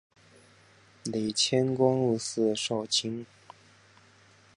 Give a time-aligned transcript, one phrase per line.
[1.03, 3.27] 累迁光禄寺少卿。